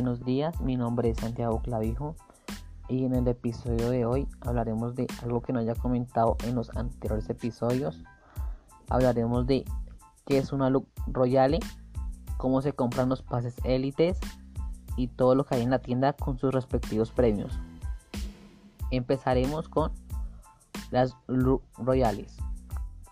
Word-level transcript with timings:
Buenos 0.00 0.24
días, 0.24 0.58
mi 0.62 0.78
nombre 0.78 1.10
es 1.10 1.18
Santiago 1.18 1.60
Clavijo 1.60 2.16
y 2.88 3.04
en 3.04 3.14
el 3.14 3.28
episodio 3.28 3.90
de 3.90 4.06
hoy 4.06 4.26
hablaremos 4.40 4.94
de 4.94 5.06
algo 5.22 5.42
que 5.42 5.52
no 5.52 5.58
haya 5.58 5.74
comentado 5.74 6.38
en 6.46 6.54
los 6.54 6.74
anteriores 6.74 7.28
episodios. 7.28 8.02
Hablaremos 8.88 9.46
de 9.46 9.66
qué 10.24 10.38
es 10.38 10.54
una 10.54 10.70
Look 10.70 10.88
Royale, 11.06 11.60
cómo 12.38 12.62
se 12.62 12.72
compran 12.72 13.10
los 13.10 13.20
pases 13.20 13.56
élites 13.62 14.18
y 14.96 15.08
todo 15.08 15.34
lo 15.34 15.44
que 15.44 15.56
hay 15.56 15.64
en 15.64 15.70
la 15.70 15.80
tienda 15.80 16.14
con 16.14 16.38
sus 16.38 16.54
respectivos 16.54 17.10
premios. 17.10 17.60
Empezaremos 18.90 19.68
con 19.68 19.92
las 20.90 21.14
Look 21.26 21.62
Royales. 21.76 22.38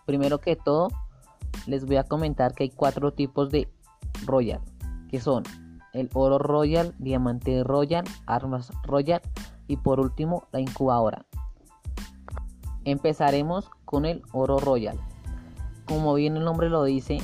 Primero 0.07 0.41
que 0.41 0.57
todo, 0.57 0.89
les 1.66 1.84
voy 1.84 1.96
a 1.96 2.04
comentar 2.04 2.54
que 2.54 2.62
hay 2.62 2.70
cuatro 2.70 3.12
tipos 3.12 3.50
de 3.50 3.68
Royal, 4.25 4.62
que 5.11 5.20
son 5.20 5.44
el 5.98 6.08
oro 6.14 6.38
royal, 6.38 6.94
diamante 6.98 7.64
royal, 7.64 8.04
armas 8.26 8.70
royal 8.84 9.20
y 9.66 9.76
por 9.76 10.00
último 10.00 10.44
la 10.52 10.61
incubadora. 10.61 11.26
Empezaremos 12.84 13.70
con 13.84 14.04
el 14.04 14.22
oro 14.32 14.58
royal. 14.58 14.98
Como 15.86 16.14
bien 16.14 16.36
el 16.36 16.44
nombre 16.44 16.68
lo 16.68 16.84
dice, 16.84 17.18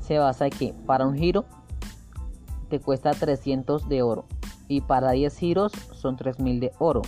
se 0.00 0.18
basa 0.18 0.46
en 0.46 0.52
que 0.52 0.74
para 0.86 1.06
un 1.06 1.14
giro 1.14 1.44
te 2.68 2.80
cuesta 2.80 3.10
300 3.10 3.88
de 3.88 4.02
oro 4.02 4.26
y 4.68 4.80
para 4.80 5.10
10 5.10 5.36
giros 5.36 5.72
son 5.92 6.16
3000 6.16 6.60
de 6.60 6.72
oro. 6.78 7.02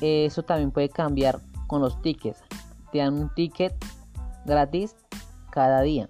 Eso 0.00 0.42
también 0.42 0.70
puede 0.70 0.88
cambiar 0.88 1.40
con 1.66 1.80
los 1.80 2.00
tickets. 2.02 2.42
Te 2.92 2.98
dan 2.98 3.14
un 3.14 3.34
ticket 3.34 3.72
gratis 4.44 4.94
cada 5.50 5.80
día. 5.80 6.08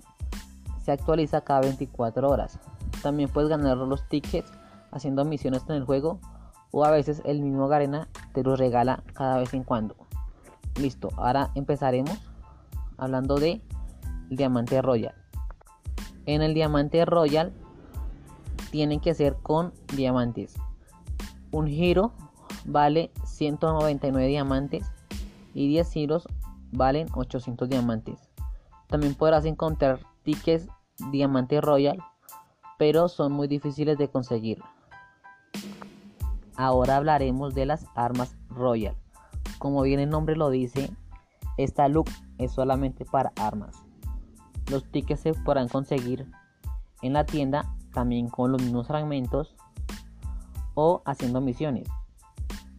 Se 0.85 0.93
actualiza 0.93 1.41
cada 1.43 1.61
24 1.61 2.29
horas. 2.29 2.59
También 3.07 3.29
puedes 3.29 3.49
ganar 3.49 3.77
los 3.77 4.09
tickets 4.09 4.51
haciendo 4.91 5.25
misiones 5.25 5.63
en 5.69 5.77
el 5.77 5.85
juego 5.85 6.19
o 6.73 6.85
a 6.85 6.91
veces 6.91 7.23
el 7.25 7.41
mismo 7.41 7.69
Garena 7.69 8.09
te 8.35 8.43
los 8.43 8.59
regala 8.59 9.05
cada 9.13 9.39
vez 9.39 9.55
en 9.55 9.63
cuando. 9.63 9.95
Listo, 10.81 11.11
ahora 11.17 11.53
empezaremos 11.55 12.19
hablando 12.97 13.37
de 13.37 13.63
diamante 14.29 14.83
royal. 14.83 15.15
En 16.25 16.43
el 16.43 16.53
diamante 16.53 17.05
royal 17.05 17.53
tienen 18.73 18.99
que 18.99 19.15
ser 19.15 19.37
con 19.37 19.73
diamantes. 19.95 20.57
Un 21.53 21.69
giro 21.69 22.11
vale 22.65 23.13
199 23.25 24.27
diamantes 24.27 24.85
y 25.55 25.69
10 25.69 25.93
giros 25.93 26.27
valen 26.73 27.07
800 27.15 27.69
diamantes. 27.69 28.19
También 28.89 29.15
podrás 29.15 29.45
encontrar 29.45 30.01
tickets 30.25 30.67
diamante 31.13 31.61
royal 31.61 32.03
pero 32.79 33.09
son 33.09 33.33
muy 33.33 33.49
difíciles 33.49 33.99
de 33.99 34.09
conseguir. 34.09 34.63
Ahora 36.57 36.97
hablaremos 36.97 37.55
de 37.55 37.67
las 37.67 37.87
armas 37.95 38.37
Royal. 38.49 38.97
Como 39.59 39.83
bien 39.83 40.01
el 40.01 40.11
nombre 40.11 40.37
lo 40.37 40.51
dice, 40.51 40.91
esta 41.57 41.89
look 41.89 42.11
es 42.39 42.53
solamente 42.53 43.05
para 43.05 43.33
armas. 43.37 43.77
Los 44.71 44.85
tickets 44.91 45.21
se 45.21 45.35
podrán 45.35 45.69
conseguir 45.69 46.27
en 47.03 47.13
la 47.13 47.25
tienda 47.25 47.75
también 47.93 48.29
con 48.29 48.53
los 48.53 48.63
mismos 48.63 48.87
fragmentos 48.87 49.55
o 50.75 51.03
haciendo 51.05 51.41
misiones. 51.41 51.89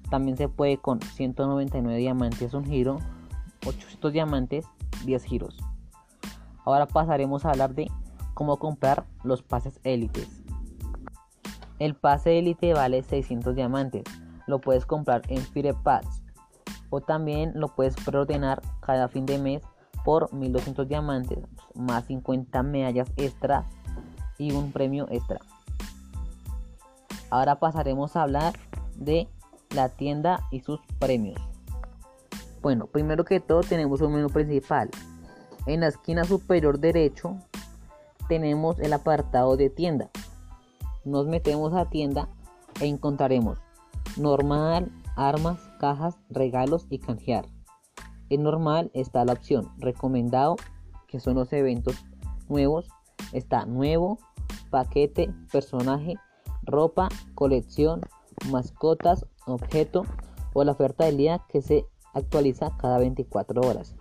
También 0.10 0.38
se 0.38 0.48
puede 0.48 0.78
con 0.78 1.02
199 1.02 1.98
diamantes 1.98 2.54
un 2.54 2.66
giro, 2.66 3.00
800 3.66 4.14
diamantes 4.14 4.66
10 5.06 5.24
giros. 5.24 5.58
Ahora 6.66 6.86
pasaremos 6.86 7.46
a 7.46 7.52
hablar 7.52 7.74
de 7.76 7.90
cómo 8.38 8.58
comprar 8.58 9.04
los 9.24 9.42
pases 9.42 9.80
élites. 9.84 10.30
El 11.80 11.96
pase 11.96 12.38
élite 12.38 12.72
vale 12.72 13.02
600 13.02 13.56
diamantes. 13.56 14.04
Lo 14.46 14.62
puedes 14.62 14.86
comprar 14.86 15.24
en 15.28 15.42
Fire 15.42 15.74
Pass 15.74 16.22
o 16.92 17.02
también 17.02 17.54
lo 17.56 17.70
puedes 17.70 17.96
preordenar 17.96 18.62
cada 18.80 19.08
fin 19.08 19.26
de 19.26 19.40
mes 19.40 19.64
por 20.06 20.32
1200 20.32 20.88
diamantes 20.88 21.40
más 21.74 22.06
50 22.06 22.62
medallas 22.62 23.12
extra 23.18 23.66
y 24.38 24.52
un 24.52 24.72
premio 24.72 25.08
extra. 25.10 25.40
Ahora 27.32 27.60
pasaremos 27.60 28.16
a 28.16 28.22
hablar 28.22 28.54
de 28.96 29.28
la 29.72 29.90
tienda 29.90 30.42
y 30.52 30.60
sus 30.60 30.80
premios. 31.00 31.42
Bueno, 32.62 32.86
primero 32.86 33.26
que 33.26 33.40
todo 33.40 33.62
tenemos 33.62 34.00
un 34.02 34.14
menú 34.14 34.30
principal. 34.30 34.92
En 35.66 35.80
la 35.80 35.88
esquina 35.88 36.24
superior 36.24 36.80
derecho 36.80 37.40
tenemos 38.28 38.80
el 38.80 38.94
apartado 38.94 39.58
de 39.58 39.70
tienda. 39.70 40.10
Nos 41.06 41.28
metemos 41.28 41.74
a 41.74 41.90
tienda 41.90 42.30
e 42.82 42.86
encontraremos 42.86 43.60
normal, 44.18 44.92
armas, 45.16 45.60
cajas, 45.80 46.18
regalos 46.30 46.86
y 46.90 47.00
canjear. 47.00 47.46
En 48.30 48.44
normal 48.44 48.92
está 48.94 49.24
la 49.26 49.34
opción 49.34 49.72
recomendado, 49.78 50.58
que 51.08 51.20
son 51.20 51.36
los 51.36 51.52
eventos 51.54 51.96
nuevos. 52.50 52.90
Está 53.32 53.66
nuevo, 53.66 54.20
paquete, 54.70 55.34
personaje, 55.52 56.16
ropa, 56.64 57.10
colección, 57.36 58.02
mascotas, 58.52 59.26
objeto 59.46 60.04
o 60.54 60.64
la 60.64 60.74
oferta 60.74 61.06
del 61.06 61.18
día 61.18 61.42
que 61.50 61.62
se 61.62 61.86
actualiza 62.14 62.76
cada 62.78 62.98
24 63.00 63.62
horas. 63.62 63.96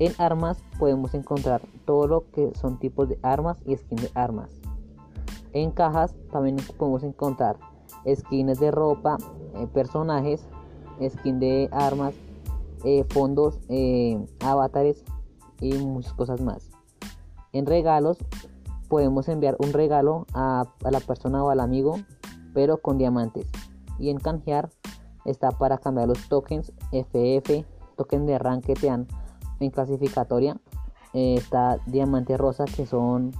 En 0.00 0.14
armas 0.16 0.64
podemos 0.78 1.12
encontrar 1.12 1.60
todo 1.84 2.06
lo 2.06 2.30
que 2.30 2.52
son 2.54 2.78
tipos 2.78 3.06
de 3.10 3.18
armas 3.20 3.58
y 3.66 3.76
skins 3.76 4.02
de 4.02 4.10
armas. 4.14 4.50
En 5.52 5.70
cajas 5.72 6.14
también 6.32 6.56
podemos 6.78 7.02
encontrar 7.02 7.58
skins 8.10 8.58
de 8.58 8.70
ropa, 8.70 9.18
eh, 9.56 9.66
personajes, 9.66 10.48
skins 11.06 11.40
de 11.40 11.68
armas, 11.70 12.14
eh, 12.82 13.04
fondos, 13.10 13.60
eh, 13.68 14.18
avatares 14.42 15.04
y 15.60 15.74
muchas 15.74 16.14
cosas 16.14 16.40
más. 16.40 16.70
En 17.52 17.66
regalos 17.66 18.16
podemos 18.88 19.28
enviar 19.28 19.56
un 19.58 19.74
regalo 19.74 20.26
a, 20.32 20.64
la 20.90 21.00
persona 21.00 21.44
o 21.44 21.50
al 21.50 21.60
amigo, 21.60 21.96
pero 22.54 22.78
con 22.78 22.96
diamantes. 22.96 23.50
Y 23.98 24.08
en 24.08 24.18
canjear 24.18 24.70
está 25.26 25.50
para 25.50 25.76
cambiar 25.76 26.08
los 26.08 26.26
tokens 26.30 26.72
FF, 26.90 27.66
token 27.98 28.24
de 28.24 28.36
arranque 28.36 28.72
te 28.72 28.86
dan 28.86 29.06
en 29.60 29.70
clasificatoria 29.70 30.56
eh, 31.12 31.34
está 31.36 31.78
Diamante 31.86 32.36
Rosa, 32.36 32.64
que 32.64 32.86
son 32.86 33.32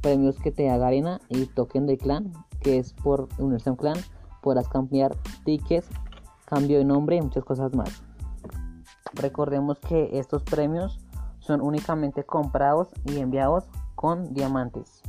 premios 0.00 0.38
que 0.38 0.52
te 0.52 0.66
da 0.66 0.76
Garena, 0.76 1.20
y 1.28 1.46
Token 1.46 1.86
de 1.86 1.98
Clan, 1.98 2.32
que 2.60 2.78
es 2.78 2.92
por 2.92 3.28
unirse 3.38 3.68
a 3.68 3.72
un 3.72 3.76
clan. 3.76 3.96
Podrás 4.42 4.68
cambiar 4.68 5.16
tickets, 5.44 5.88
cambio 6.44 6.78
de 6.78 6.84
nombre 6.84 7.16
y 7.16 7.22
muchas 7.22 7.44
cosas 7.44 7.74
más. 7.74 8.02
Recordemos 9.14 9.78
que 9.78 10.18
estos 10.18 10.42
premios 10.42 11.00
son 11.40 11.60
únicamente 11.60 12.24
comprados 12.24 12.88
y 13.04 13.18
enviados 13.18 13.64
con 13.94 14.34
diamantes. 14.34 15.02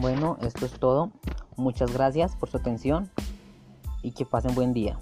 Bueno, 0.00 0.38
esto 0.40 0.66
es 0.66 0.72
todo. 0.72 1.12
Muchas 1.56 1.92
gracias 1.92 2.34
por 2.36 2.50
su 2.50 2.56
atención 2.56 3.10
y 4.02 4.10
que 4.12 4.26
pasen 4.26 4.54
buen 4.54 4.72
día. 4.72 4.98